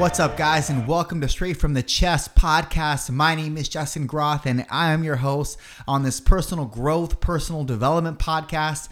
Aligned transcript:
What's 0.00 0.18
up, 0.18 0.38
guys, 0.38 0.70
and 0.70 0.88
welcome 0.88 1.20
to 1.20 1.28
Straight 1.28 1.58
from 1.58 1.74
the 1.74 1.82
Chest 1.82 2.34
podcast. 2.34 3.10
My 3.10 3.34
name 3.34 3.58
is 3.58 3.68
Justin 3.68 4.06
Groth, 4.06 4.46
and 4.46 4.64
I 4.70 4.92
am 4.92 5.04
your 5.04 5.16
host 5.16 5.58
on 5.86 6.04
this 6.04 6.20
personal 6.22 6.64
growth, 6.64 7.20
personal 7.20 7.64
development 7.64 8.18
podcast. 8.18 8.88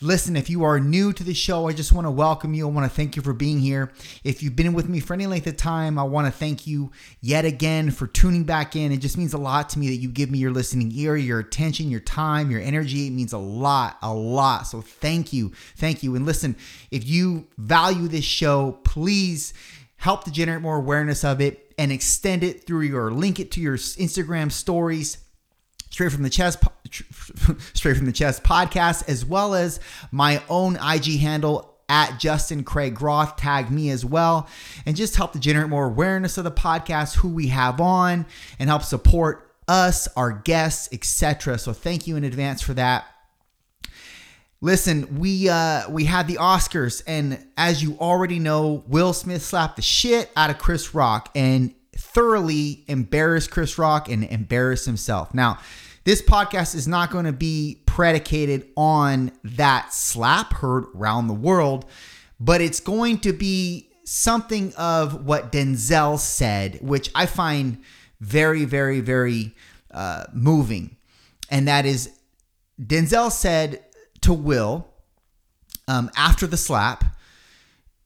Listen, 0.00 0.36
if 0.36 0.48
you 0.48 0.62
are 0.62 0.78
new 0.78 1.12
to 1.14 1.24
the 1.24 1.34
show, 1.34 1.66
I 1.66 1.72
just 1.72 1.92
want 1.92 2.06
to 2.06 2.12
welcome 2.12 2.54
you. 2.54 2.68
I 2.68 2.70
want 2.70 2.88
to 2.88 2.94
thank 2.94 3.16
you 3.16 3.22
for 3.22 3.32
being 3.32 3.58
here. 3.58 3.90
If 4.22 4.40
you've 4.40 4.54
been 4.54 4.72
with 4.72 4.88
me 4.88 5.00
for 5.00 5.14
any 5.14 5.26
length 5.26 5.48
of 5.48 5.56
time, 5.56 5.98
I 5.98 6.04
want 6.04 6.28
to 6.28 6.32
thank 6.32 6.64
you 6.64 6.92
yet 7.20 7.44
again 7.44 7.90
for 7.90 8.06
tuning 8.06 8.44
back 8.44 8.76
in. 8.76 8.92
It 8.92 8.98
just 8.98 9.18
means 9.18 9.34
a 9.34 9.38
lot 9.38 9.68
to 9.70 9.80
me 9.80 9.88
that 9.88 9.96
you 9.96 10.08
give 10.08 10.30
me 10.30 10.38
your 10.38 10.52
listening 10.52 10.92
ear, 10.94 11.16
your 11.16 11.40
attention, 11.40 11.90
your 11.90 12.00
time, 12.00 12.52
your 12.52 12.60
energy. 12.60 13.08
It 13.08 13.10
means 13.10 13.32
a 13.32 13.38
lot, 13.38 13.98
a 14.00 14.14
lot. 14.14 14.68
So 14.68 14.80
thank 14.80 15.32
you. 15.32 15.50
Thank 15.76 16.04
you. 16.04 16.14
And 16.14 16.24
listen, 16.24 16.54
if 16.92 17.04
you 17.04 17.48
value 17.58 18.06
this 18.06 18.24
show, 18.24 18.78
please 18.84 19.54
help 20.02 20.24
to 20.24 20.32
generate 20.32 20.60
more 20.60 20.76
awareness 20.76 21.22
of 21.22 21.40
it 21.40 21.72
and 21.78 21.92
extend 21.92 22.42
it 22.42 22.66
through 22.66 22.80
your 22.80 23.12
link 23.12 23.38
it 23.38 23.52
to 23.52 23.60
your 23.60 23.76
Instagram 23.76 24.50
stories 24.50 25.18
straight 25.90 26.10
from 26.10 26.24
the 26.24 26.30
chest 26.30 26.58
straight 27.72 27.96
from 27.96 28.06
the 28.06 28.12
chest 28.12 28.42
podcast 28.42 29.08
as 29.08 29.24
well 29.24 29.54
as 29.54 29.78
my 30.10 30.42
own 30.48 30.74
IG 30.74 31.20
handle 31.20 31.76
at 31.88 32.18
Justin 32.18 32.64
Craig 32.64 32.96
Groth 32.96 33.36
tag 33.36 33.70
me 33.70 33.90
as 33.90 34.04
well 34.04 34.48
and 34.84 34.96
just 34.96 35.14
help 35.14 35.34
to 35.34 35.38
generate 35.38 35.68
more 35.68 35.86
awareness 35.86 36.36
of 36.36 36.42
the 36.42 36.50
podcast 36.50 37.14
who 37.18 37.28
we 37.28 37.46
have 37.46 37.80
on 37.80 38.26
and 38.58 38.68
help 38.68 38.82
support 38.82 39.54
us 39.68 40.08
our 40.16 40.32
guests 40.32 40.88
etc 40.90 41.56
so 41.56 41.72
thank 41.72 42.08
you 42.08 42.16
in 42.16 42.24
advance 42.24 42.60
for 42.60 42.74
that 42.74 43.04
Listen, 44.64 45.18
we 45.18 45.48
uh 45.48 45.90
we 45.90 46.04
had 46.04 46.28
the 46.28 46.36
Oscars, 46.36 47.02
and 47.04 47.44
as 47.56 47.82
you 47.82 47.98
already 47.98 48.38
know, 48.38 48.84
Will 48.86 49.12
Smith 49.12 49.42
slapped 49.42 49.74
the 49.74 49.82
shit 49.82 50.30
out 50.36 50.50
of 50.50 50.58
Chris 50.58 50.94
Rock 50.94 51.30
and 51.34 51.74
thoroughly 51.96 52.84
embarrassed 52.86 53.50
Chris 53.50 53.76
Rock 53.76 54.08
and 54.08 54.22
embarrassed 54.22 54.86
himself. 54.86 55.34
Now, 55.34 55.58
this 56.04 56.22
podcast 56.22 56.76
is 56.76 56.86
not 56.86 57.10
going 57.10 57.24
to 57.24 57.32
be 57.32 57.82
predicated 57.86 58.68
on 58.76 59.32
that 59.42 59.92
slap 59.92 60.52
heard 60.52 60.84
around 60.94 61.26
the 61.26 61.34
world, 61.34 61.84
but 62.38 62.60
it's 62.60 62.78
going 62.78 63.18
to 63.18 63.32
be 63.32 63.90
something 64.04 64.72
of 64.76 65.26
what 65.26 65.50
Denzel 65.50 66.20
said, 66.20 66.78
which 66.80 67.10
I 67.16 67.26
find 67.26 67.82
very, 68.20 68.64
very, 68.64 69.00
very 69.00 69.56
uh, 69.90 70.26
moving. 70.32 70.96
And 71.50 71.66
that 71.66 71.84
is 71.84 72.16
Denzel 72.80 73.32
said 73.32 73.84
to 74.22 74.32
Will 74.32 74.88
um, 75.88 76.10
after 76.16 76.46
the 76.46 76.56
slap. 76.56 77.04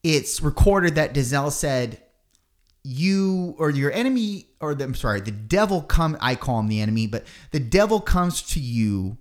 It's 0.02 0.40
recorded 0.40 0.94
that 0.96 1.14
Denzel 1.14 1.50
said, 1.50 2.00
"You 2.84 3.54
or 3.58 3.70
your 3.70 3.92
enemy, 3.92 4.46
or 4.60 4.74
the, 4.74 4.84
I'm 4.84 4.94
sorry, 4.94 5.20
the 5.20 5.30
devil 5.30 5.82
come. 5.82 6.16
I 6.20 6.34
call 6.34 6.60
him 6.60 6.68
the 6.68 6.80
enemy, 6.80 7.06
but 7.06 7.24
the 7.50 7.60
devil 7.60 8.00
comes 8.00 8.42
to 8.52 8.60
you 8.60 9.18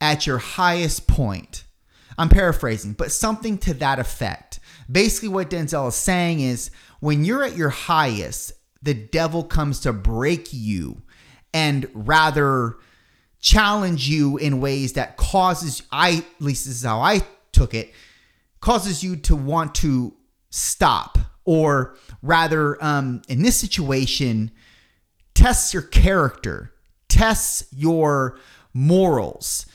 at 0.00 0.26
your 0.26 0.38
highest 0.38 1.06
point." 1.06 1.64
I'm 2.18 2.28
paraphrasing, 2.28 2.92
but 2.92 3.12
something 3.12 3.56
to 3.58 3.72
that 3.74 3.98
effect. 3.98 4.60
Basically, 4.90 5.28
what 5.28 5.48
Denzel 5.48 5.88
is 5.88 5.94
saying 5.94 6.40
is, 6.40 6.70
when 6.98 7.24
you're 7.24 7.42
at 7.44 7.56
your 7.56 7.70
highest, 7.70 8.52
the 8.82 8.92
devil 8.92 9.42
comes 9.42 9.80
to 9.80 9.92
break 9.92 10.52
you 10.52 11.00
and 11.54 11.88
rather 11.94 12.76
challenge 13.40 14.08
you 14.08 14.36
in 14.36 14.60
ways 14.60 14.94
that 14.94 15.16
causes 15.16 15.82
I 15.90 16.18
at 16.18 16.42
least 16.42 16.66
this 16.66 16.76
is 16.76 16.84
how 16.84 17.00
I 17.00 17.20
took 17.52 17.74
it 17.74 17.92
causes 18.60 19.02
you 19.02 19.16
to 19.16 19.34
want 19.34 19.74
to 19.76 20.14
stop 20.50 21.18
or 21.44 21.96
rather 22.22 22.82
um, 22.84 23.22
in 23.28 23.42
this 23.42 23.56
situation 23.56 24.50
tests 25.34 25.72
your 25.72 25.82
character 25.82 26.72
tests 27.08 27.64
your 27.72 28.38
morals 28.74 29.66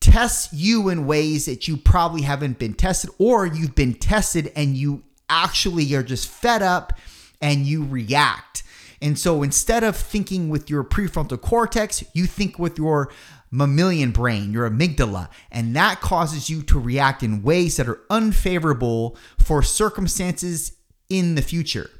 tests 0.00 0.52
you 0.52 0.88
in 0.88 1.06
ways 1.06 1.46
that 1.46 1.68
you 1.68 1.76
probably 1.76 2.22
haven't 2.22 2.58
been 2.58 2.74
tested 2.74 3.10
or 3.18 3.46
you've 3.46 3.74
been 3.74 3.94
tested 3.94 4.50
and 4.56 4.76
you 4.76 5.02
actually 5.28 5.94
are 5.94 6.02
just 6.02 6.28
fed 6.28 6.62
up 6.62 6.98
and 7.40 7.66
you 7.66 7.84
react 7.84 8.62
and 9.00 9.18
so 9.18 9.42
instead 9.42 9.84
of 9.84 9.96
thinking 9.96 10.48
with 10.48 10.68
your 10.68 10.84
prefrontal 10.84 11.40
cortex, 11.40 12.04
you 12.12 12.26
think 12.26 12.58
with 12.58 12.78
your 12.78 13.12
mammalian 13.50 14.10
brain, 14.10 14.52
your 14.52 14.68
amygdala, 14.68 15.28
and 15.50 15.74
that 15.76 16.00
causes 16.00 16.50
you 16.50 16.62
to 16.62 16.78
react 16.78 17.22
in 17.22 17.42
ways 17.42 17.76
that 17.76 17.88
are 17.88 18.00
unfavorable 18.10 19.16
for 19.38 19.62
circumstances 19.62 20.72
in 21.08 21.34
the 21.34 21.42
future. 21.42 21.90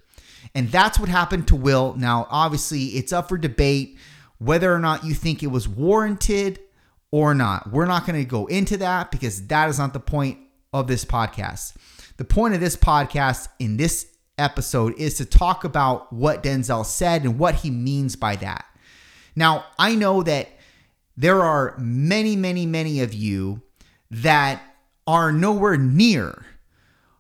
And 0.54 0.70
that's 0.70 0.98
what 0.98 1.09
happened 1.09 1.48
to 1.48 1.56
Will. 1.56 1.94
Now, 1.97 2.26
obviously, 2.31 2.86
it's 2.86 3.12
up 3.12 3.28
for 3.28 3.38
debate 3.38 3.98
whether 4.38 4.72
or 4.72 4.78
not 4.78 5.04
you 5.04 5.15
think 5.15 5.42
it 5.42 5.48
was 5.48 5.69
warranted 5.69 6.60
or 7.10 7.34
not. 7.34 7.70
We're 7.72 7.86
not 7.86 8.06
going 8.06 8.20
to 8.22 8.28
go 8.28 8.47
into 8.47 8.76
that 8.78 9.10
because 9.10 9.47
that 9.48 9.69
is 9.69 9.78
not 9.78 9.92
the 9.92 10.00
point 10.00 10.38
of 10.72 10.86
this 10.86 11.04
podcast. 11.04 11.76
The 12.16 12.25
point 12.25 12.54
of 12.54 12.60
this 12.60 12.76
podcast 12.76 13.48
in 13.59 13.76
this 13.76 14.06
episode 14.38 14.94
is 14.99 15.15
to 15.15 15.25
talk 15.25 15.65
about 15.65 16.12
what 16.12 16.43
Denzel 16.43 16.84
said 16.84 17.25
and 17.25 17.38
what 17.38 17.56
he 17.56 17.71
means 17.71 18.16
by 18.16 18.37
that. 18.37 18.65
Now, 19.37 19.66
I 19.78 19.94
know 19.94 20.22
that 20.22 20.49
there 21.16 21.43
are 21.43 21.75
many, 21.78 22.37
many, 22.37 22.66
many 22.66 23.00
of 23.00 23.12
you 23.12 23.62
that 24.10 24.62
are 25.06 25.32
nowhere 25.32 25.77
near 25.77 26.47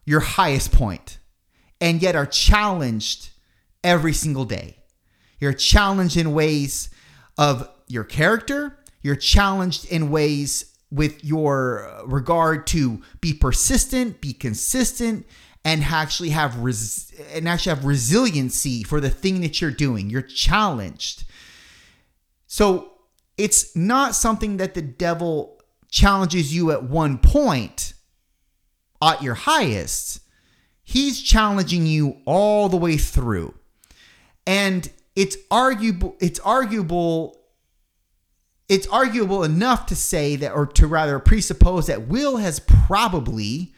your 0.04 0.20
highest 0.20 0.72
point 0.72 1.18
and 1.80 2.00
yet 2.00 2.16
are 2.16 2.26
challenged 2.26 3.30
every 3.84 4.12
single 4.12 4.44
day. 4.44 4.76
You're 5.40 5.52
challenged 5.52 6.16
in 6.16 6.32
ways 6.32 6.90
of 7.36 7.68
your 7.86 8.04
character, 8.04 8.78
you're 9.02 9.16
challenged 9.16 9.84
in 9.86 10.10
ways 10.10 10.76
with 10.90 11.24
your 11.24 12.02
regard 12.06 12.66
to 12.68 13.02
be 13.20 13.32
persistent, 13.34 14.20
be 14.20 14.32
consistent, 14.32 15.26
and 15.68 15.84
actually 15.84 16.30
have 16.30 16.58
res- 16.60 17.12
and 17.34 17.46
actually 17.46 17.76
have 17.76 17.84
resiliency 17.84 18.82
for 18.82 19.02
the 19.02 19.10
thing 19.10 19.42
that 19.42 19.60
you're 19.60 19.70
doing. 19.70 20.08
You're 20.08 20.22
challenged. 20.22 21.24
So 22.46 22.92
it's 23.36 23.76
not 23.76 24.14
something 24.14 24.56
that 24.56 24.72
the 24.72 24.80
devil 24.80 25.60
challenges 25.90 26.54
you 26.54 26.70
at 26.70 26.84
one 26.84 27.18
point 27.18 27.92
at 29.02 29.22
your 29.22 29.34
highest. 29.34 30.20
He's 30.82 31.20
challenging 31.20 31.84
you 31.84 32.16
all 32.24 32.70
the 32.70 32.78
way 32.78 32.96
through. 32.96 33.54
And 34.46 34.90
it's 35.14 35.36
arguable 35.50 36.16
it's 36.18 36.40
arguable 36.40 37.36
it's 38.70 38.86
arguable 38.86 39.44
enough 39.44 39.84
to 39.86 39.96
say 39.96 40.34
that 40.36 40.52
or 40.52 40.64
to 40.64 40.86
rather 40.86 41.18
presuppose 41.18 41.88
that 41.88 42.08
Will 42.08 42.38
has 42.38 42.58
probably 42.58 43.74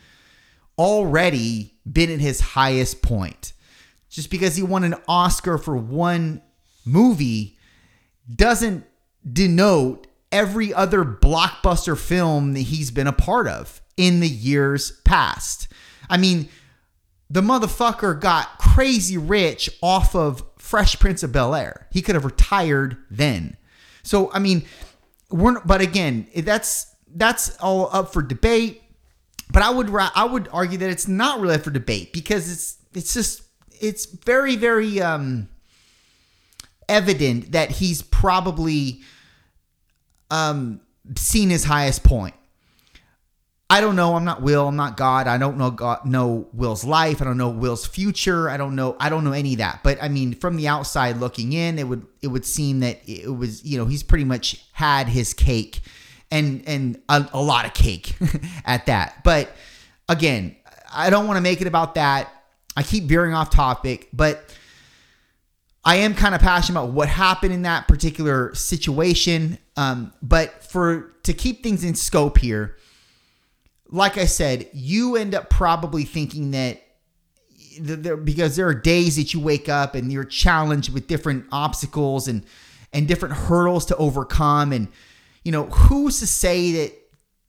already 0.80 1.74
been 1.90 2.10
at 2.10 2.20
his 2.20 2.40
highest 2.40 3.02
point. 3.02 3.52
Just 4.08 4.30
because 4.30 4.56
he 4.56 4.62
won 4.62 4.82
an 4.82 4.94
Oscar 5.06 5.58
for 5.58 5.76
one 5.76 6.40
movie 6.86 7.58
doesn't 8.34 8.86
denote 9.30 10.06
every 10.32 10.72
other 10.72 11.04
blockbuster 11.04 11.98
film 11.98 12.54
that 12.54 12.60
he's 12.60 12.90
been 12.90 13.06
a 13.06 13.12
part 13.12 13.46
of 13.46 13.82
in 13.98 14.20
the 14.20 14.28
years 14.28 14.92
past. 15.04 15.68
I 16.08 16.16
mean, 16.16 16.48
the 17.28 17.42
motherfucker 17.42 18.18
got 18.18 18.58
crazy 18.58 19.18
rich 19.18 19.68
off 19.82 20.16
of 20.16 20.42
Fresh 20.56 20.98
Prince 20.98 21.22
of 21.22 21.30
Bel 21.30 21.54
Air. 21.54 21.88
He 21.92 22.00
could 22.00 22.14
have 22.14 22.24
retired 22.24 22.96
then. 23.10 23.58
So, 24.02 24.32
I 24.32 24.38
mean, 24.38 24.64
we're 25.30 25.60
but 25.60 25.82
again, 25.82 26.26
that's 26.34 26.86
that's 27.14 27.56
all 27.58 27.90
up 27.92 28.12
for 28.14 28.22
debate. 28.22 28.79
But 29.52 29.62
I 29.62 29.70
would 29.70 29.94
I 29.94 30.24
would 30.24 30.48
argue 30.52 30.78
that 30.78 30.90
it's 30.90 31.08
not 31.08 31.40
really 31.40 31.56
up 31.56 31.62
for 31.62 31.70
debate 31.70 32.12
because 32.12 32.50
it's 32.50 32.76
it's 32.94 33.14
just 33.14 33.42
it's 33.80 34.06
very 34.06 34.56
very 34.56 35.00
um, 35.00 35.48
evident 36.88 37.52
that 37.52 37.70
he's 37.70 38.02
probably 38.02 39.00
um, 40.30 40.80
seen 41.16 41.50
his 41.50 41.64
highest 41.64 42.04
point. 42.04 42.34
I 43.72 43.80
don't 43.80 43.94
know. 43.94 44.16
I'm 44.16 44.24
not 44.24 44.42
Will. 44.42 44.66
I'm 44.66 44.74
not 44.74 44.96
God. 44.96 45.28
I 45.28 45.38
don't 45.38 45.56
know 45.56 45.70
God, 45.70 46.04
know 46.04 46.48
Will's 46.52 46.84
life. 46.84 47.22
I 47.22 47.24
don't 47.24 47.36
know 47.36 47.50
Will's 47.50 47.86
future. 47.86 48.50
I 48.50 48.56
don't 48.56 48.74
know. 48.74 48.96
I 48.98 49.08
don't 49.08 49.22
know 49.22 49.30
any 49.32 49.52
of 49.52 49.58
that. 49.58 49.80
But 49.84 50.02
I 50.02 50.08
mean, 50.08 50.34
from 50.34 50.56
the 50.56 50.66
outside 50.66 51.18
looking 51.18 51.52
in, 51.52 51.78
it 51.78 51.86
would 51.86 52.04
it 52.20 52.26
would 52.26 52.44
seem 52.44 52.80
that 52.80 53.00
it 53.08 53.30
was 53.30 53.64
you 53.64 53.78
know 53.78 53.86
he's 53.86 54.02
pretty 54.02 54.24
much 54.24 54.64
had 54.72 55.06
his 55.06 55.32
cake 55.32 55.82
and 56.30 56.62
and 56.66 57.00
a, 57.08 57.28
a 57.32 57.42
lot 57.42 57.66
of 57.66 57.74
cake 57.74 58.14
at 58.64 58.86
that. 58.86 59.22
But 59.24 59.50
again, 60.08 60.56
I 60.92 61.10
don't 61.10 61.26
want 61.26 61.36
to 61.36 61.42
make 61.42 61.60
it 61.60 61.66
about 61.66 61.94
that. 61.94 62.32
I 62.76 62.82
keep 62.82 63.04
veering 63.04 63.34
off 63.34 63.50
topic, 63.50 64.08
but 64.12 64.54
I 65.84 65.96
am 65.96 66.14
kind 66.14 66.34
of 66.34 66.40
passionate 66.40 66.78
about 66.78 66.92
what 66.92 67.08
happened 67.08 67.52
in 67.52 67.62
that 67.62 67.88
particular 67.88 68.54
situation. 68.54 69.58
Um, 69.76 70.12
but 70.22 70.62
for 70.64 71.14
to 71.24 71.32
keep 71.32 71.62
things 71.62 71.84
in 71.84 71.94
scope 71.94 72.38
here, 72.38 72.76
like 73.88 74.18
I 74.18 74.26
said, 74.26 74.68
you 74.72 75.16
end 75.16 75.34
up 75.34 75.50
probably 75.50 76.04
thinking 76.04 76.52
that 76.52 76.82
because 78.24 78.56
there 78.56 78.66
are 78.66 78.74
days 78.74 79.16
that 79.16 79.32
you 79.32 79.40
wake 79.40 79.68
up 79.68 79.94
and 79.94 80.12
you're 80.12 80.24
challenged 80.24 80.92
with 80.92 81.06
different 81.06 81.46
obstacles 81.50 82.28
and 82.28 82.44
and 82.92 83.06
different 83.06 83.34
hurdles 83.34 83.86
to 83.86 83.96
overcome 83.96 84.72
and 84.72 84.88
you 85.44 85.52
know 85.52 85.64
who's 85.66 86.20
to 86.20 86.26
say 86.26 86.72
that 86.72 86.94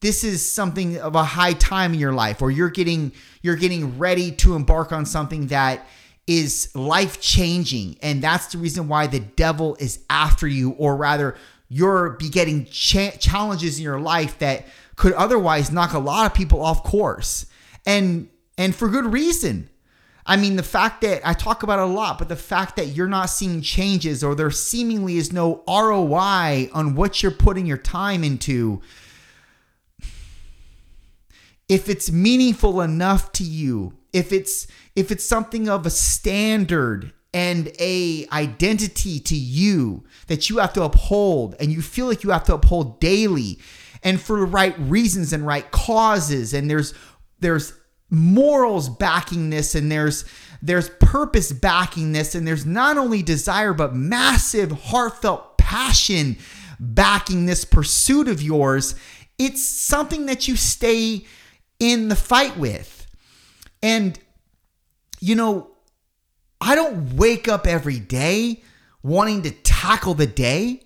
this 0.02 0.24
is 0.24 0.52
something 0.52 0.98
of 0.98 1.16
a 1.16 1.24
high 1.24 1.54
time 1.54 1.94
in 1.94 2.00
your 2.00 2.14
life 2.14 2.42
or 2.42 2.52
you're 2.52 2.70
getting 2.70 3.12
you're 3.42 3.56
getting 3.56 3.98
ready 3.98 4.32
to 4.32 4.56
embark 4.56 4.92
on 4.92 5.06
something 5.06 5.48
that 5.48 5.88
is 6.28 6.70
life 6.76 7.20
changing 7.20 7.98
and 8.02 8.22
that's 8.22 8.48
the 8.48 8.58
reason 8.58 8.88
why 8.88 9.08
the 9.08 9.20
devil 9.20 9.76
is 9.80 10.04
after 10.10 10.48
you 10.48 10.72
or 10.72 10.96
rather 10.96 11.36
you're 11.74 12.12
be 12.12 12.28
getting 12.28 12.66
cha- 12.66 13.12
challenges 13.12 13.78
in 13.78 13.84
your 13.84 14.00
life 14.00 14.38
that 14.40 14.66
could 14.98 15.14
otherwise 15.14 15.72
knock 15.72 15.94
a 15.94 16.00
lot 16.00 16.26
of 16.26 16.34
people 16.34 16.62
off 16.62 16.84
course. 16.84 17.46
And 17.88 18.30
and 18.58 18.76
for 18.76 18.88
good 18.90 19.06
reason 19.06 19.70
I 20.26 20.38
mean, 20.38 20.56
the 20.56 20.64
fact 20.64 21.02
that 21.02 21.28
I 21.28 21.34
talk 21.34 21.64
about 21.64 21.80
it 21.80 21.84
a 21.84 21.86
lot, 21.86 22.20
but 22.20 22.30
the 22.30 22.36
fact 22.36 22.76
that 22.76 22.90
you're 22.90 23.08
not 23.08 23.28
seeing 23.28 23.62
changes 23.62 24.24
or 24.24 24.36
there 24.36 24.52
seemingly 24.52 25.18
is 25.18 25.34
no 25.34 25.64
ROI 25.68 26.70
on 26.74 26.96
what 26.96 27.24
you're 27.24 27.32
putting 27.32 27.66
your 27.66 27.78
time 27.78 28.24
into, 28.24 28.82
if 31.68 31.90
it's 31.90 32.12
meaningful 32.12 32.82
enough 32.82 33.32
to 33.34 33.44
you, 33.44 33.94
if 34.14 34.32
it's 34.32 34.68
if 34.96 35.12
it's 35.12 35.26
something 35.26 35.70
of 35.70 35.86
a 35.86 35.90
standard 35.90 37.14
and 37.34 37.72
a 37.80 38.28
identity 38.32 39.20
to 39.20 39.36
you 39.36 40.04
that 40.28 40.50
you 40.50 40.58
have 40.58 40.74
to 40.74 40.84
uphold 40.84 41.56
and 41.60 41.72
you 41.72 41.82
feel 41.82 42.08
like 42.08 42.24
you 42.24 42.30
have 42.30 42.44
to 42.44 42.54
uphold 42.54 43.00
daily 43.00 43.58
and 44.04 44.20
for 44.20 44.40
the 44.40 44.46
right 44.46 44.78
reasons 44.80 45.32
and 45.32 45.48
right 45.48 45.72
causes 45.72 46.54
and 46.54 46.70
there's 46.70 46.94
there's 47.40 47.74
morals 48.12 48.90
backing 48.90 49.50
this 49.50 49.74
and 49.74 49.90
there's 49.90 50.26
there's 50.62 50.90
purpose 50.90 51.52
backing 51.52 52.12
this 52.12 52.36
and 52.36 52.46
there's 52.46 52.66
not 52.66 52.98
only 52.98 53.24
desire 53.24 53.74
but 53.74 53.96
massive 53.96 54.72
heartfelt 54.72 55.58
passion 55.58 56.38
backing 56.80 57.46
this 57.46 57.64
pursuit 57.64 58.28
of 58.28 58.42
yours. 58.42 58.96
It's 59.40 59.64
something 59.64 60.26
that 60.26 60.48
you 60.48 60.58
stay 60.58 61.26
in 61.80 62.10
the 62.10 62.16
fight 62.16 62.58
with. 62.58 63.08
And 63.82 64.20
you 65.24 65.36
know 65.36 65.70
i 66.60 66.76
don't 66.76 67.16
wake 67.16 67.48
up 67.48 67.68
every 67.68 68.00
day 68.00 68.62
wanting 69.04 69.44
to 69.44 69.52
tackle 69.52 70.14
the 70.14 70.28
day. 70.28 70.84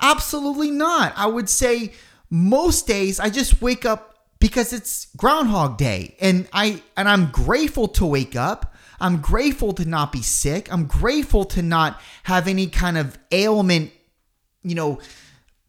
Absolutely 0.00 0.70
not. 0.70 1.12
I 1.16 1.26
would 1.26 1.48
say 1.48 1.92
most 2.30 2.86
days 2.86 3.18
i 3.20 3.28
just 3.28 3.60
wake 3.60 3.84
up 3.84 4.11
because 4.42 4.72
it's 4.72 5.06
groundhog 5.16 5.78
day 5.78 6.16
and 6.20 6.48
I 6.52 6.82
and 6.96 7.08
I'm 7.08 7.30
grateful 7.30 7.86
to 7.88 8.04
wake 8.04 8.34
up. 8.34 8.74
I'm 9.00 9.20
grateful 9.20 9.72
to 9.74 9.84
not 9.84 10.10
be 10.10 10.20
sick. 10.20 10.70
I'm 10.72 10.86
grateful 10.86 11.44
to 11.44 11.62
not 11.62 12.00
have 12.24 12.48
any 12.48 12.66
kind 12.66 12.98
of 12.98 13.16
ailment, 13.30 13.92
you 14.64 14.74
know, 14.74 14.98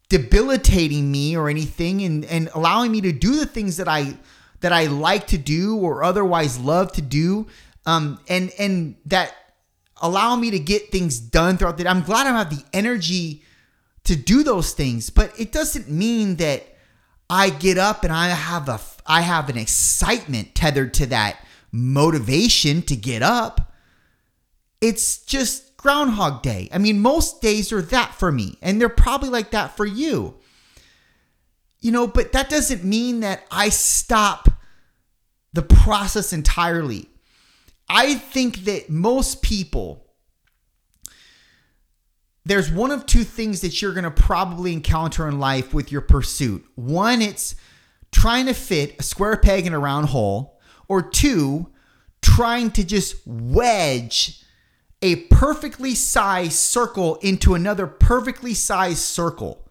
debilitating 0.08 1.12
me 1.12 1.36
or 1.36 1.48
anything 1.48 2.02
and 2.02 2.24
and 2.24 2.50
allowing 2.52 2.90
me 2.90 3.00
to 3.02 3.12
do 3.12 3.36
the 3.36 3.46
things 3.46 3.76
that 3.76 3.86
I 3.86 4.18
that 4.58 4.72
I 4.72 4.86
like 4.86 5.28
to 5.28 5.38
do 5.38 5.76
or 5.76 6.02
otherwise 6.02 6.58
love 6.58 6.90
to 6.94 7.02
do. 7.02 7.46
Um 7.86 8.18
and 8.26 8.50
and 8.58 8.96
that 9.06 9.32
allow 10.02 10.34
me 10.34 10.50
to 10.50 10.58
get 10.58 10.90
things 10.90 11.20
done 11.20 11.58
throughout 11.58 11.78
the 11.78 11.84
day. 11.84 11.90
I'm 11.90 12.02
glad 12.02 12.26
I 12.26 12.36
have 12.36 12.50
the 12.50 12.64
energy 12.72 13.44
to 14.02 14.16
do 14.16 14.42
those 14.42 14.72
things, 14.72 15.10
but 15.10 15.32
it 15.38 15.52
doesn't 15.52 15.88
mean 15.88 16.36
that 16.36 16.73
I 17.34 17.50
get 17.50 17.78
up 17.78 18.04
and 18.04 18.12
I 18.12 18.28
have 18.28 18.68
a 18.68 18.78
I 19.04 19.22
have 19.22 19.48
an 19.48 19.58
excitement 19.58 20.54
tethered 20.54 20.94
to 20.94 21.06
that 21.06 21.44
motivation 21.72 22.80
to 22.82 22.94
get 22.94 23.22
up. 23.22 23.72
It's 24.80 25.18
just 25.18 25.76
groundhog 25.76 26.42
day. 26.42 26.68
I 26.72 26.78
mean, 26.78 27.00
most 27.00 27.42
days 27.42 27.72
are 27.72 27.82
that 27.82 28.14
for 28.14 28.30
me, 28.30 28.56
and 28.62 28.80
they're 28.80 28.88
probably 28.88 29.30
like 29.30 29.50
that 29.50 29.76
for 29.76 29.84
you. 29.84 30.36
You 31.80 31.90
know, 31.90 32.06
but 32.06 32.30
that 32.32 32.48
doesn't 32.48 32.84
mean 32.84 33.20
that 33.20 33.42
I 33.50 33.68
stop 33.68 34.48
the 35.52 35.62
process 35.62 36.32
entirely. 36.32 37.08
I 37.88 38.14
think 38.14 38.58
that 38.66 38.90
most 38.90 39.42
people 39.42 40.03
there's 42.44 42.70
one 42.70 42.90
of 42.90 43.06
two 43.06 43.24
things 43.24 43.60
that 43.62 43.80
you're 43.80 43.94
going 43.94 44.04
to 44.04 44.10
probably 44.10 44.72
encounter 44.72 45.26
in 45.28 45.38
life 45.38 45.72
with 45.72 45.90
your 45.90 46.02
pursuit. 46.02 46.64
One, 46.74 47.22
it's 47.22 47.54
trying 48.12 48.46
to 48.46 48.54
fit 48.54 48.96
a 48.98 49.02
square 49.02 49.36
peg 49.36 49.66
in 49.66 49.72
a 49.72 49.78
round 49.78 50.08
hole, 50.08 50.60
or 50.88 51.02
two, 51.02 51.70
trying 52.20 52.70
to 52.72 52.84
just 52.84 53.16
wedge 53.26 54.42
a 55.02 55.16
perfectly 55.26 55.94
sized 55.94 56.58
circle 56.58 57.16
into 57.16 57.54
another 57.54 57.86
perfectly 57.86 58.54
sized 58.54 58.98
circle. 58.98 59.68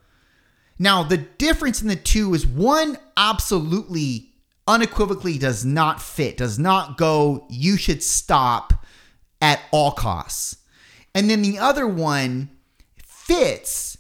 Now, 0.80 1.04
the 1.04 1.18
difference 1.18 1.82
in 1.82 1.88
the 1.88 1.96
two 1.96 2.34
is 2.34 2.46
one 2.46 2.98
absolutely 3.16 4.34
unequivocally 4.68 5.38
does 5.38 5.64
not 5.64 6.02
fit, 6.02 6.38
does 6.38 6.58
not 6.58 6.98
go, 6.98 7.46
you 7.50 7.78
should 7.78 8.02
stop 8.02 8.74
at 9.42 9.62
all 9.72 9.92
costs. 9.92 10.58
And 11.14 11.30
then 11.30 11.42
the 11.42 11.60
other 11.60 11.88
one 11.88 12.50
fits, 13.26 13.98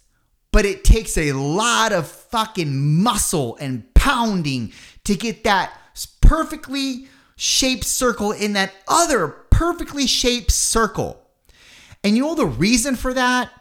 but 0.52 0.66
it 0.66 0.84
takes 0.84 1.18
a 1.18 1.32
lot 1.34 1.92
of 1.92 2.08
fucking 2.08 3.02
muscle 3.02 3.58
and 3.60 3.92
pounding 3.94 4.72
to 5.04 5.16
get 5.16 5.44
that 5.44 5.78
perfectly 6.22 7.08
shaped 7.36 7.84
circle 7.84 8.32
in 8.32 8.54
that 8.54 8.74
other 8.88 9.28
perfectly 9.28 10.08
shaped 10.08 10.52
circle. 10.52 11.20
And 12.04 12.16
you 12.18 12.24
know 12.24 12.36
the 12.36 12.46
reason 12.46 12.96
for 12.96 13.14
that? 13.14 13.52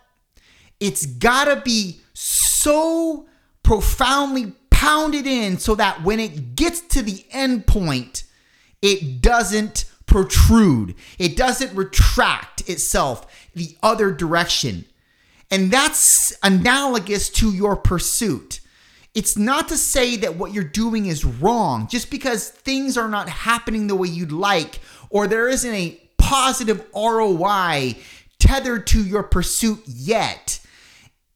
It's 0.80 1.06
gotta 1.06 1.60
be 1.60 2.00
so 2.12 3.26
profoundly 3.62 4.52
pounded 4.70 5.26
in 5.26 5.58
so 5.58 5.74
that 5.76 6.02
when 6.02 6.18
it 6.18 6.56
gets 6.56 6.80
to 6.80 7.02
the 7.02 7.24
end 7.30 7.66
point, 7.66 8.24
it 8.80 9.22
doesn't 9.22 9.84
protrude, 10.06 10.94
it 11.18 11.36
doesn't 11.36 11.74
retract 11.74 12.68
itself 12.68 13.26
the 13.54 13.76
other 13.82 14.12
direction. 14.12 14.84
And 15.52 15.70
that's 15.70 16.32
analogous 16.42 17.28
to 17.28 17.52
your 17.52 17.76
pursuit. 17.76 18.60
It's 19.14 19.36
not 19.36 19.68
to 19.68 19.76
say 19.76 20.16
that 20.16 20.36
what 20.36 20.54
you're 20.54 20.64
doing 20.64 21.04
is 21.04 21.26
wrong 21.26 21.88
just 21.88 22.10
because 22.10 22.48
things 22.48 22.96
are 22.96 23.08
not 23.08 23.28
happening 23.28 23.86
the 23.86 23.94
way 23.94 24.08
you'd 24.08 24.32
like 24.32 24.80
or 25.10 25.26
there 25.26 25.50
isn't 25.50 25.74
a 25.74 26.00
positive 26.16 26.82
ROI 26.94 27.96
tethered 28.38 28.86
to 28.88 29.04
your 29.04 29.22
pursuit 29.22 29.82
yet. 29.86 30.58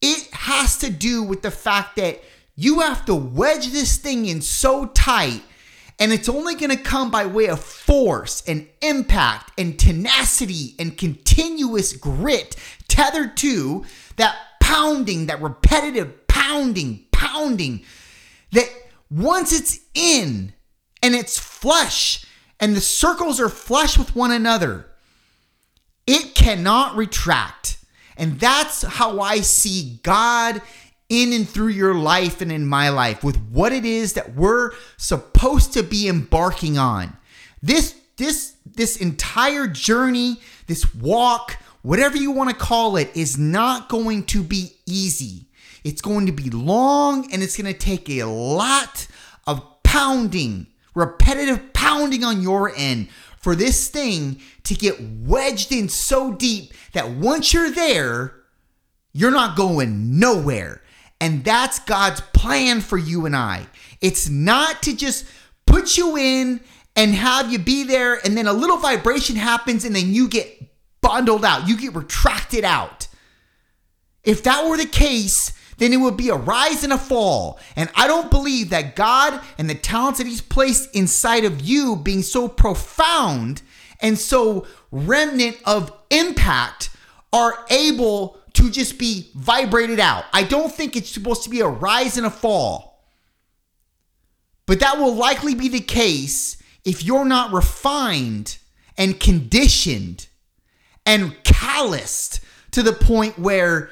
It 0.01 0.27
has 0.33 0.79
to 0.79 0.89
do 0.89 1.21
with 1.21 1.43
the 1.43 1.51
fact 1.51 1.97
that 1.97 2.23
you 2.55 2.79
have 2.79 3.05
to 3.05 3.13
wedge 3.13 3.67
this 3.67 3.97
thing 3.97 4.25
in 4.25 4.41
so 4.41 4.87
tight 4.87 5.43
and 5.99 6.11
it's 6.11 6.29
only 6.29 6.55
going 6.55 6.69
to 6.69 6.77
come 6.77 7.09
by 7.09 7.25
way 7.25 7.47
of 7.47 7.59
force 7.59 8.43
and 8.47 8.67
impact 8.81 9.51
and 9.57 9.77
tenacity 9.79 10.75
and 10.77 10.97
continuous 10.97 11.93
grit 11.93 12.55
tethered 12.87 13.35
to 13.37 13.85
that 14.17 14.35
pounding, 14.61 15.27
that 15.27 15.41
repetitive 15.41 16.27
pounding, 16.27 17.05
pounding, 17.11 17.83
that 18.51 18.69
once 19.09 19.53
it's 19.53 19.79
in 19.93 20.53
and 21.01 21.15
it's 21.15 21.39
flush 21.39 22.25
and 22.59 22.75
the 22.75 22.81
circles 22.81 23.39
are 23.39 23.49
flush 23.49 23.97
with 23.97 24.15
one 24.15 24.31
another, 24.31 24.87
it 26.05 26.35
cannot 26.35 26.95
retract. 26.95 27.77
And 28.17 28.39
that's 28.39 28.81
how 28.81 29.19
I 29.19 29.41
see 29.41 29.99
God 30.03 30.61
in 31.09 31.31
and 31.31 31.47
through 31.47 31.69
your 31.69 31.93
life 31.93 32.41
and 32.41 32.51
in 32.51 32.65
my 32.65 32.89
life 32.89 33.23
with 33.23 33.37
what 33.49 33.71
it 33.71 33.85
is 33.85 34.13
that 34.13 34.35
we're 34.35 34.71
supposed 34.97 35.73
to 35.73 35.83
be 35.83 36.07
embarking 36.07 36.77
on. 36.77 37.15
This 37.61 37.95
this 38.17 38.55
this 38.65 38.97
entire 38.97 39.67
journey, 39.67 40.41
this 40.65 40.93
walk, 40.95 41.57
whatever 41.87 42.17
you 42.17 42.31
want 42.31 42.49
to 42.49 42.55
call 42.55 42.97
it, 42.97 43.09
is 43.15 43.37
not 43.37 43.87
going 43.87 44.21
to 44.21 44.43
be 44.43 44.73
easy. 44.85 45.47
It's 45.85 46.01
going 46.01 46.25
to 46.25 46.33
be 46.33 46.49
long 46.49 47.31
and 47.31 47.41
it's 47.41 47.55
going 47.55 47.73
to 47.73 47.79
take 47.79 48.09
a 48.09 48.25
lot 48.25 49.07
of 49.47 49.63
pounding, 49.83 50.67
repetitive 50.93 51.71
pounding 51.71 52.25
on 52.25 52.41
your 52.41 52.73
end 52.75 53.07
for 53.37 53.55
this 53.55 53.87
thing 53.87 54.41
to 54.63 54.75
get 54.75 54.99
wedged 54.99 55.71
in 55.71 55.87
so 55.87 56.33
deep 56.33 56.73
that 56.91 57.09
once 57.09 57.53
you're 57.53 57.71
there, 57.71 58.33
you're 59.13 59.31
not 59.31 59.55
going 59.55 60.19
nowhere. 60.19 60.81
And 61.21 61.45
that's 61.45 61.79
God's 61.79 62.19
plan 62.33 62.81
for 62.81 62.97
you 62.97 63.25
and 63.25 63.35
I. 63.35 63.65
It's 64.01 64.27
not 64.27 64.83
to 64.83 64.93
just 64.93 65.25
put 65.65 65.97
you 65.97 66.17
in 66.17 66.59
and 66.97 67.13
have 67.13 67.49
you 67.49 67.59
be 67.59 67.83
there, 67.83 68.15
and 68.25 68.35
then 68.35 68.47
a 68.47 68.53
little 68.53 68.77
vibration 68.77 69.35
happens, 69.35 69.85
and 69.85 69.95
then 69.95 70.13
you 70.13 70.27
get 70.27 70.66
bundled 71.01 71.45
out, 71.45 71.67
you 71.67 71.77
get 71.77 71.95
retracted 71.95 72.63
out. 72.63 73.07
If 74.23 74.43
that 74.43 74.67
were 74.67 74.77
the 74.77 74.85
case, 74.85 75.53
then 75.77 75.93
it 75.93 75.97
would 75.97 76.17
be 76.17 76.29
a 76.29 76.35
rise 76.35 76.83
and 76.83 76.91
a 76.91 76.97
fall. 76.97 77.59
And 77.75 77.89
I 77.95 78.07
don't 78.07 78.31
believe 78.31 78.71
that 78.71 78.95
God 78.95 79.41
and 79.57 79.69
the 79.69 79.75
talents 79.75 80.17
that 80.17 80.27
He's 80.27 80.41
placed 80.41 80.93
inside 80.95 81.45
of 81.45 81.61
you 81.61 81.95
being 81.95 82.23
so 82.23 82.47
profound 82.47 83.61
and 84.01 84.17
so 84.17 84.65
remnant 84.91 85.57
of 85.65 85.91
impact 86.09 86.89
are 87.31 87.65
able 87.69 88.39
to 88.53 88.71
just 88.71 88.97
be 88.97 89.29
vibrated 89.35 89.99
out. 89.99 90.25
I 90.33 90.43
don't 90.43 90.71
think 90.71 90.95
it's 90.95 91.09
supposed 91.09 91.43
to 91.43 91.49
be 91.49 91.61
a 91.61 91.67
rise 91.67 92.17
and 92.17 92.25
a 92.25 92.31
fall. 92.31 93.03
But 94.65 94.79
that 94.81 94.97
will 94.97 95.15
likely 95.15 95.55
be 95.55 95.69
the 95.69 95.79
case 95.79 96.61
if 96.83 97.03
you're 97.03 97.25
not 97.25 97.53
refined 97.53 98.57
and 98.97 99.19
conditioned 99.19 100.27
and 101.07 101.41
calloused 101.43 102.41
to 102.71 102.83
the 102.83 102.93
point 102.93 103.39
where 103.39 103.89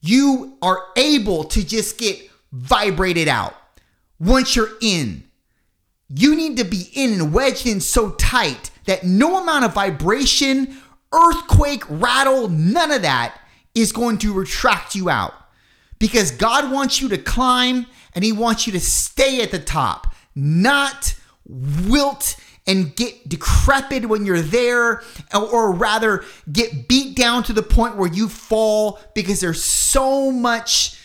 you 0.00 0.56
are 0.62 0.84
able 0.96 1.44
to 1.44 1.66
just 1.66 1.98
get 1.98 2.30
vibrated 2.52 3.26
out 3.26 3.56
once 4.20 4.54
you're 4.54 4.76
in. 4.80 5.24
You 6.08 6.36
need 6.36 6.58
to 6.58 6.64
be 6.64 6.90
in 6.94 7.14
and 7.14 7.32
wedged 7.32 7.66
in 7.66 7.80
so 7.80 8.10
tight 8.10 8.70
that 8.84 9.04
no 9.04 9.42
amount 9.42 9.64
of 9.64 9.72
vibration, 9.72 10.76
earthquake, 11.12 11.82
rattle, 11.88 12.48
none 12.48 12.92
of 12.92 13.02
that 13.02 13.40
is 13.74 13.90
going 13.90 14.18
to 14.18 14.34
retract 14.34 14.94
you 14.94 15.08
out. 15.08 15.32
Because 15.98 16.30
God 16.30 16.70
wants 16.70 17.00
you 17.00 17.08
to 17.08 17.18
climb 17.18 17.86
and 18.14 18.22
He 18.22 18.32
wants 18.32 18.66
you 18.66 18.72
to 18.74 18.80
stay 18.80 19.42
at 19.42 19.50
the 19.50 19.58
top, 19.58 20.14
not 20.34 21.14
wilt 21.46 22.36
and 22.66 22.96
get 22.96 23.28
decrepit 23.28 24.08
when 24.08 24.24
you're 24.24 24.40
there, 24.40 25.02
or 25.34 25.72
rather 25.72 26.24
get 26.50 26.88
beat 26.88 27.16
down 27.16 27.42
to 27.44 27.52
the 27.52 27.62
point 27.62 27.96
where 27.96 28.10
you 28.10 28.28
fall 28.28 29.00
because 29.14 29.40
there's 29.40 29.62
so 29.62 30.30
much. 30.30 31.00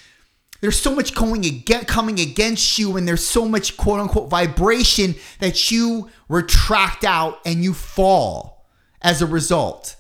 There's 0.62 0.80
so 0.80 0.94
much 0.94 1.16
going 1.16 1.46
against, 1.46 1.88
coming 1.88 2.20
against 2.20 2.78
you, 2.78 2.98
and 2.98 3.08
there's 3.08 3.26
so 3.26 3.48
much 3.48 3.78
quote 3.78 4.02
unquote 4.02 4.30
vibration 4.30 5.16
that 5.40 5.72
you 5.72 6.10
retract 6.28 7.06
out 7.06 7.40
and 7.46 7.64
you 7.64 7.74
fall 7.74 8.66
as 9.02 9.22
a 9.22 9.26
result. 9.26 9.96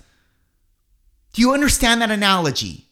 Do 1.31 1.41
you 1.41 1.53
understand 1.53 2.01
that 2.01 2.11
analogy? 2.11 2.87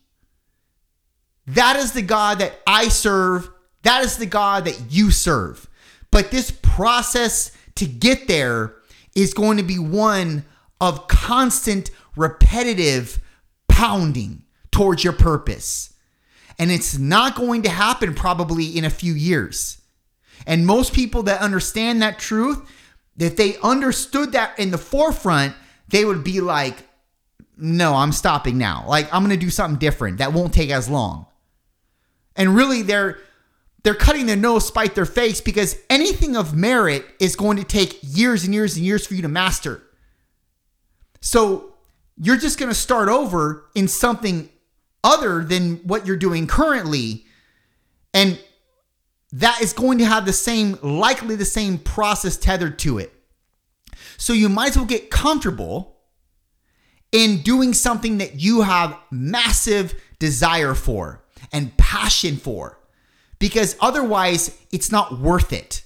That 1.48 1.78
is 1.78 1.94
the 1.94 2.02
God 2.02 2.40
that 2.40 2.60
I 2.68 2.90
serve. 2.90 3.50
That 3.84 4.04
is 4.04 4.18
the 4.18 4.26
God 4.26 4.66
that 4.66 4.80
you 4.90 5.12
serve. 5.12 5.68
But 6.12 6.32
this 6.32 6.52
process 6.52 7.52
to 7.78 7.86
get 7.86 8.28
there 8.28 8.76
is 9.16 9.34
going 9.34 9.58
to 9.58 9.64
be 9.64 9.80
one 9.80 10.46
of 10.80 11.08
constant, 11.08 11.90
repetitive 12.16 13.20
pounding 13.68 14.44
towards 14.72 15.04
your 15.04 15.14
purpose. 15.14 15.94
And 16.60 16.72
it's 16.72 16.98
not 16.98 17.36
going 17.36 17.64
to 17.64 17.70
happen 17.70 18.14
probably 18.14 18.78
in 18.78 18.86
a 18.86 18.90
few 18.90 19.14
years. 19.14 19.82
And 20.46 20.66
most 20.66 20.94
people 20.94 21.24
that 21.24 21.42
understand 21.42 22.02
that 22.02 22.20
truth, 22.20 22.60
if 23.18 23.36
they 23.36 23.58
understood 23.58 24.34
that 24.34 24.58
in 24.60 24.72
the 24.72 24.78
forefront, 24.78 25.56
they 25.88 26.06
would 26.06 26.24
be 26.24 26.42
like, 26.42 26.78
no, 27.58 27.96
I'm 27.96 28.12
stopping 28.12 28.58
now. 28.58 28.86
Like, 28.88 29.12
I'm 29.14 29.24
going 29.24 29.38
to 29.38 29.46
do 29.46 29.50
something 29.50 29.80
different 29.80 30.20
that 30.20 30.34
won't 30.34 30.54
take 30.54 30.70
as 30.70 30.90
long. 30.90 31.26
And 32.36 32.56
really, 32.56 32.84
they're 32.84 33.18
they're 33.88 33.96
cutting 33.96 34.26
their 34.26 34.36
nose 34.36 34.68
spite 34.68 34.96
their 34.96 35.06
face 35.06 35.40
because 35.40 35.78
anything 35.90 36.36
of 36.36 36.54
merit 36.54 37.06
is 37.22 37.38
going 37.38 37.56
to 37.56 37.64
take 37.64 37.98
years 38.02 38.44
and 38.44 38.54
years 38.54 38.76
and 38.76 38.86
years 38.86 39.08
for 39.08 39.14
you 39.14 39.22
to 39.22 39.30
master. 39.30 39.82
So 41.22 41.74
you're 42.18 42.36
just 42.36 42.60
going 42.60 42.68
to 42.68 42.76
start 42.76 43.08
over 43.08 43.64
in 43.76 43.88
something 43.88 44.50
other 45.06 45.42
than 45.42 45.78
what 45.86 46.06
you're 46.06 46.18
doing 46.18 46.48
currently. 46.48 47.24
And 48.14 48.38
that 49.32 49.62
is 49.62 49.72
going 49.72 50.00
to 50.00 50.06
have 50.06 50.26
the 50.26 50.34
same, 50.34 50.78
likely 50.82 51.38
the 51.38 51.46
same 51.46 51.78
process 51.78 52.36
tethered 52.36 52.78
to 52.80 52.98
it. 52.98 53.14
So 54.18 54.34
you 54.34 54.50
might 54.50 54.72
as 54.72 54.76
well 54.76 54.86
get 54.86 55.10
comfortable 55.10 55.96
in 57.14 57.42
doing 57.42 57.74
something 57.74 58.18
that 58.18 58.42
you 58.42 58.64
have 58.64 59.00
massive 59.12 59.96
desire 60.20 60.74
for 60.74 61.24
and 61.54 61.78
passion 61.78 62.36
for 62.36 62.78
because 63.40 63.76
otherwise 63.80 64.58
it's 64.72 64.92
not 64.92 65.20
worth 65.20 65.54
it. 65.54 65.84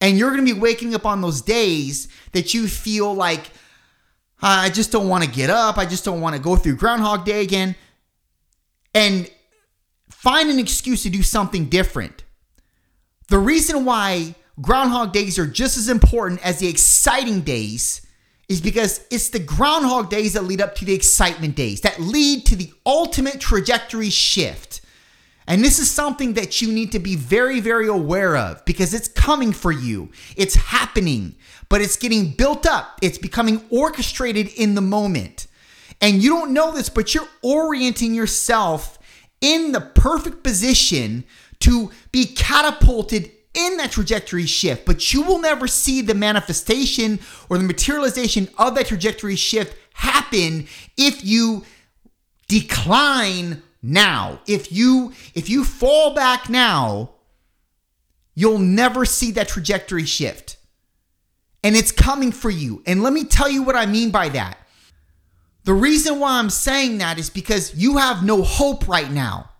And 0.00 0.18
you're 0.18 0.30
going 0.30 0.44
to 0.44 0.54
be 0.54 0.58
waking 0.58 0.94
up 0.94 1.06
on 1.06 1.20
those 1.20 1.42
days 1.42 2.08
that 2.32 2.54
you 2.54 2.66
feel 2.66 3.14
like, 3.14 3.50
I 4.40 4.70
just 4.70 4.90
don't 4.90 5.08
want 5.08 5.22
to 5.22 5.30
get 5.30 5.50
up. 5.50 5.78
I 5.78 5.86
just 5.86 6.04
don't 6.04 6.20
want 6.20 6.34
to 6.34 6.42
go 6.42 6.56
through 6.56 6.76
Groundhog 6.76 7.24
Day 7.24 7.42
again. 7.42 7.76
And 8.94 9.30
find 10.10 10.50
an 10.50 10.58
excuse 10.58 11.04
to 11.04 11.10
do 11.10 11.22
something 11.22 11.66
different. 11.66 12.24
The 13.28 13.38
reason 13.38 13.84
why 13.84 14.34
Groundhog 14.60 15.12
Days 15.12 15.38
are 15.38 15.46
just 15.46 15.78
as 15.78 15.88
important 15.88 16.44
as 16.44 16.58
the 16.58 16.68
exciting 16.68 17.40
days 17.42 18.04
is 18.48 18.60
because 18.60 19.06
it's 19.10 19.30
the 19.30 19.38
Groundhog 19.38 20.10
Days 20.10 20.34
that 20.34 20.44
lead 20.44 20.60
up 20.60 20.74
to 20.74 20.84
the 20.84 20.92
excitement 20.92 21.54
days, 21.54 21.80
that 21.80 21.98
lead 21.98 22.44
to 22.46 22.56
the 22.56 22.72
ultimate 22.84 23.40
trajectory 23.40 24.10
shift. 24.10 24.81
And 25.46 25.64
this 25.64 25.78
is 25.78 25.90
something 25.90 26.34
that 26.34 26.62
you 26.62 26.72
need 26.72 26.92
to 26.92 26.98
be 26.98 27.16
very, 27.16 27.60
very 27.60 27.88
aware 27.88 28.36
of 28.36 28.64
because 28.64 28.94
it's 28.94 29.08
coming 29.08 29.52
for 29.52 29.72
you. 29.72 30.10
It's 30.36 30.54
happening, 30.54 31.34
but 31.68 31.80
it's 31.80 31.96
getting 31.96 32.30
built 32.30 32.66
up. 32.66 32.98
It's 33.02 33.18
becoming 33.18 33.62
orchestrated 33.70 34.48
in 34.54 34.74
the 34.74 34.80
moment. 34.80 35.48
And 36.00 36.22
you 36.22 36.30
don't 36.30 36.52
know 36.52 36.72
this, 36.72 36.88
but 36.88 37.14
you're 37.14 37.28
orienting 37.42 38.14
yourself 38.14 38.98
in 39.40 39.72
the 39.72 39.80
perfect 39.80 40.42
position 40.42 41.24
to 41.60 41.90
be 42.10 42.26
catapulted 42.26 43.30
in 43.54 43.76
that 43.76 43.92
trajectory 43.92 44.46
shift, 44.46 44.86
but 44.86 45.12
you 45.12 45.22
will 45.22 45.38
never 45.38 45.66
see 45.68 46.00
the 46.00 46.14
manifestation 46.14 47.20
or 47.50 47.58
the 47.58 47.64
materialization 47.64 48.48
of 48.56 48.74
that 48.74 48.86
trajectory 48.86 49.36
shift 49.36 49.76
happen 49.94 50.66
if 50.96 51.24
you 51.24 51.64
decline 52.48 53.62
now. 53.82 54.40
If 54.46 54.72
you 54.72 55.12
if 55.34 55.48
you 55.48 55.64
fall 55.64 56.14
back 56.14 56.48
now, 56.48 57.10
you'll 58.34 58.58
never 58.58 59.04
see 59.04 59.32
that 59.32 59.48
trajectory 59.48 60.04
shift. 60.04 60.56
And 61.64 61.76
it's 61.76 61.92
coming 61.92 62.32
for 62.32 62.50
you. 62.50 62.82
And 62.86 63.02
let 63.02 63.12
me 63.12 63.24
tell 63.24 63.48
you 63.48 63.62
what 63.62 63.76
I 63.76 63.86
mean 63.86 64.10
by 64.10 64.28
that. 64.30 64.58
The 65.64 65.74
reason 65.74 66.18
why 66.18 66.38
I'm 66.38 66.50
saying 66.50 66.98
that 66.98 67.18
is 67.18 67.30
because 67.30 67.74
you 67.76 67.98
have 67.98 68.24
no 68.24 68.42
hope 68.42 68.88
right 68.88 69.10
now. 69.10 69.50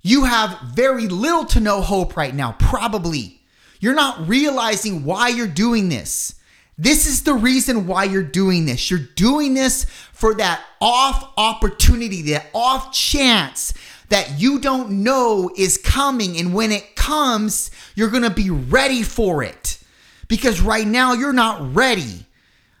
You 0.00 0.24
have 0.24 0.58
very 0.74 1.08
little 1.08 1.44
to 1.46 1.60
no 1.60 1.80
hope 1.80 2.16
right 2.16 2.34
now, 2.34 2.52
probably. 2.58 3.40
You're 3.80 3.94
not 3.94 4.28
realizing 4.28 5.04
why 5.04 5.28
you're 5.28 5.48
doing 5.48 5.88
this. 5.88 6.36
This 6.78 7.06
is 7.06 7.22
the 7.22 7.34
reason 7.34 7.86
why 7.86 8.04
you're 8.04 8.22
doing 8.22 8.64
this. 8.66 8.90
You're 8.90 9.00
doing 9.00 9.54
this 9.54 9.84
for 10.12 10.34
that 10.36 10.64
off 10.80 11.32
opportunity, 11.36 12.22
that 12.32 12.46
off 12.54 12.92
chance 12.92 13.74
that 14.08 14.40
you 14.40 14.58
don't 14.58 15.02
know 15.02 15.50
is 15.56 15.78
coming. 15.78 16.36
And 16.38 16.54
when 16.54 16.72
it 16.72 16.96
comes, 16.96 17.70
you're 17.94 18.10
going 18.10 18.22
to 18.22 18.30
be 18.30 18.50
ready 18.50 19.02
for 19.02 19.42
it. 19.42 19.78
Because 20.28 20.60
right 20.60 20.86
now 20.86 21.12
you're 21.12 21.32
not 21.32 21.74
ready, 21.74 22.26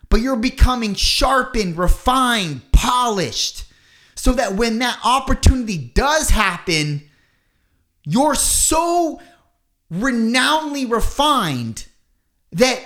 but 0.08 0.20
you're 0.20 0.36
becoming 0.36 0.94
sharpened, 0.94 1.76
refined, 1.76 2.62
polished, 2.72 3.64
so 4.14 4.32
that 4.32 4.54
when 4.54 4.78
that 4.78 4.98
opportunity 5.04 5.78
does 5.94 6.30
happen, 6.30 7.02
you're 8.04 8.34
so 8.34 9.20
renownedly 9.92 10.90
refined 10.90 11.86
that 12.52 12.82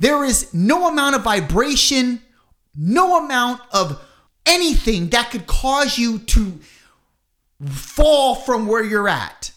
there 0.00 0.24
is 0.24 0.52
no 0.54 0.88
amount 0.88 1.14
of 1.14 1.22
vibration, 1.22 2.22
no 2.74 3.22
amount 3.22 3.60
of 3.70 4.02
anything 4.46 5.10
that 5.10 5.30
could 5.30 5.46
cause 5.46 5.98
you 5.98 6.18
to 6.20 6.58
fall 7.68 8.34
from 8.34 8.66
where 8.66 8.82
you're 8.82 9.08
at. 9.08 9.52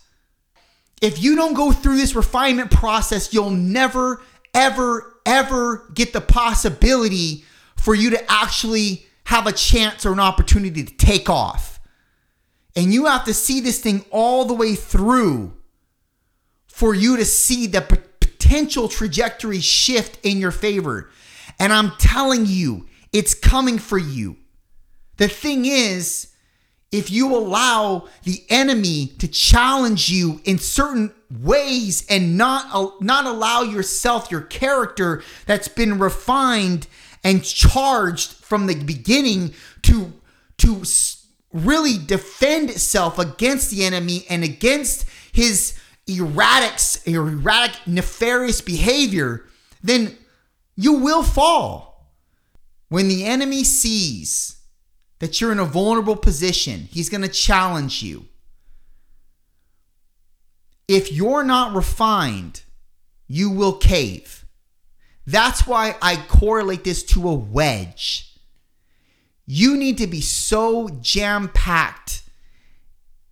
If 1.02 1.24
you 1.24 1.38
don't 1.38 1.54
go 1.54 1.72
through 1.72 1.96
this 1.96 2.14
refinement 2.14 2.72
process, 2.72 3.34
you'll 3.34 3.52
never, 3.52 4.22
ever, 4.54 5.16
ever 5.26 5.90
get 5.94 6.12
the 6.12 6.22
possibility 6.22 7.46
for 7.78 7.96
you 7.96 8.10
to 8.10 8.32
actually 8.32 9.06
have 9.26 9.48
a 9.48 9.54
chance 9.54 10.06
or 10.06 10.12
an 10.12 10.20
opportunity 10.20 10.84
to 10.84 10.94
take 10.98 11.30
off. 11.30 11.80
And 12.76 12.94
you 12.94 13.06
have 13.06 13.24
to 13.26 13.34
see 13.34 13.62
this 13.62 13.80
thing 13.80 14.04
all 14.12 14.44
the 14.44 14.54
way 14.54 14.76
through 14.76 15.54
for 16.68 16.94
you 16.94 17.16
to 17.16 17.24
see 17.24 17.68
the 17.68 17.80
potential 17.80 18.12
trajectory 18.88 19.60
shift 19.60 20.24
in 20.24 20.38
your 20.38 20.51
favor. 20.51 21.10
And 21.60 21.74
I'm 21.74 21.91
telling 21.98 22.45
you, 22.45 22.88
it's 23.12 23.33
coming 23.33 23.77
for 23.77 23.98
you. 23.98 24.38
The 25.17 25.27
thing 25.27 25.65
is, 25.65 26.33
if 26.91 27.10
you 27.10 27.36
allow 27.36 28.07
the 28.24 28.43
enemy 28.50 29.07
to 29.17 29.27
challenge 29.27 30.10
you 30.10 30.39
in 30.45 30.60
certain 30.60 31.12
ways 31.41 32.05
and 32.07 32.38
not 32.38 33.01
not 33.01 33.25
allow 33.25 33.63
yourself 33.63 34.29
your 34.29 34.41
character 34.41 35.24
that's 35.48 35.67
been 35.67 35.98
refined 35.98 36.86
and 37.24 37.43
charged 37.43 38.33
from 38.33 38.67
the 38.67 38.75
beginning 38.75 39.53
to 39.81 40.13
to 40.57 40.83
really 41.51 41.98
defend 41.98 42.69
itself 42.69 43.17
against 43.17 43.72
the 43.72 43.83
enemy 43.83 44.25
and 44.29 44.43
against 44.43 45.07
his 45.31 45.79
erratic 46.07 46.79
erratic 47.05 47.75
nefarious 47.88 48.62
behavior 48.62 49.45
then 49.81 50.17
you 50.75 50.93
will 50.93 51.24
fall 51.24 51.93
when 52.89 53.07
the 53.07 53.25
enemy 53.25 53.63
sees 53.63 54.53
that 55.17 55.39
you're 55.39 55.51
in 55.51 55.57
a 55.57 55.65
vulnerable 55.65 56.17
position, 56.17 56.89
he's 56.91 57.10
going 57.10 57.22
to 57.22 57.27
challenge 57.27 58.03
you. 58.03 58.27
If 60.88 61.12
you're 61.12 61.43
not 61.43 61.74
refined, 61.74 62.62
you 63.27 63.50
will 63.50 63.74
cave. 63.74 64.45
That's 65.25 65.65
why 65.65 65.95
I 66.01 66.17
correlate 66.27 66.83
this 66.83 67.03
to 67.05 67.29
a 67.29 67.33
wedge. 67.33 68.38
You 69.45 69.77
need 69.77 69.98
to 70.00 70.07
be 70.07 70.22
so 70.22 70.89
jam 71.01 71.48
packed 71.53 72.24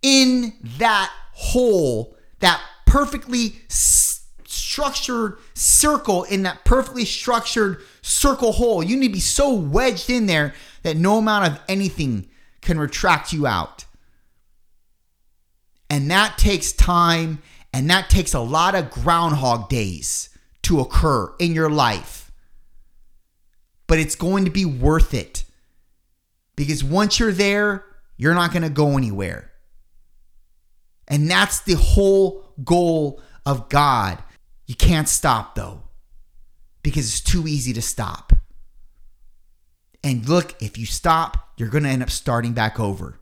in 0.00 0.54
that 0.78 1.12
hole, 1.34 2.16
that 2.42 2.60
perfectly 2.86 3.62
structured 3.68 5.38
circle, 5.54 6.24
in 6.24 6.42
that 6.42 6.64
perfectly 6.64 7.04
structured 7.04 7.80
circle 8.02 8.52
hole. 8.52 8.82
You 8.82 8.96
need 8.96 9.08
to 9.08 9.14
be 9.14 9.20
so 9.20 9.54
wedged 9.54 10.10
in 10.10 10.26
there 10.26 10.54
that 10.82 10.96
no 10.96 11.18
amount 11.18 11.50
of 11.50 11.60
anything 11.68 12.28
can 12.60 12.78
retract 12.78 13.32
you 13.32 13.46
out. 13.46 13.86
And 15.88 16.10
that 16.10 16.38
takes 16.38 16.72
time 16.72 17.42
and 17.72 17.88
that 17.90 18.10
takes 18.10 18.34
a 18.34 18.40
lot 18.40 18.74
of 18.74 18.90
groundhog 18.90 19.68
days 19.68 20.28
to 20.62 20.80
occur 20.80 21.32
in 21.38 21.54
your 21.54 21.70
life. 21.70 22.30
But 23.86 23.98
it's 23.98 24.14
going 24.14 24.44
to 24.44 24.50
be 24.50 24.64
worth 24.64 25.14
it 25.14 25.44
because 26.56 26.82
once 26.82 27.18
you're 27.18 27.32
there, 27.32 27.84
you're 28.16 28.34
not 28.34 28.52
going 28.52 28.62
to 28.62 28.70
go 28.70 28.96
anywhere. 28.96 29.51
And 31.08 31.30
that's 31.30 31.60
the 31.60 31.74
whole 31.74 32.54
goal 32.64 33.20
of 33.44 33.68
God. 33.68 34.22
You 34.66 34.74
can't 34.74 35.08
stop 35.08 35.54
though 35.54 35.82
because 36.82 37.06
it's 37.06 37.20
too 37.20 37.46
easy 37.46 37.72
to 37.72 37.82
stop. 37.82 38.32
And 40.04 40.28
look, 40.28 40.60
if 40.60 40.78
you 40.78 40.86
stop, 40.86 41.52
you're 41.56 41.68
going 41.68 41.84
to 41.84 41.90
end 41.90 42.02
up 42.02 42.10
starting 42.10 42.52
back 42.52 42.80
over. 42.80 43.18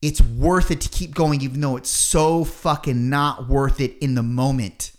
It's 0.00 0.22
worth 0.22 0.70
it 0.70 0.80
to 0.80 0.88
keep 0.88 1.14
going, 1.14 1.42
even 1.42 1.60
though 1.60 1.76
it's 1.76 1.90
so 1.90 2.44
fucking 2.44 3.10
not 3.10 3.48
worth 3.48 3.80
it 3.80 3.98
in 3.98 4.14
the 4.14 4.22
moment. 4.22 4.92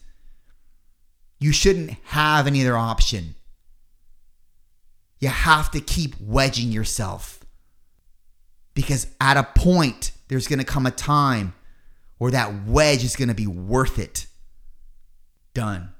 You 1.40 1.52
shouldn't 1.52 1.98
have 2.04 2.46
any 2.46 2.62
other 2.62 2.78
option. 2.78 3.34
You 5.20 5.30
have 5.30 5.72
to 5.72 5.82
keep 5.82 6.16
wedging 6.22 6.72
yourself. 6.72 7.41
Because 8.74 9.08
at 9.20 9.38
a 9.38 9.44
point, 9.44 10.12
there's 10.28 10.48
going 10.48 10.60
to 10.60 10.66
come 10.66 10.86
a 10.86 10.92
time 10.92 11.54
where 12.18 12.32
that 12.32 12.66
wedge 12.66 13.04
is 13.04 13.16
going 13.16 13.28
to 13.28 13.36
be 13.36 13.48
worth 13.48 14.00
it. 14.00 14.28
Done. 15.54 15.94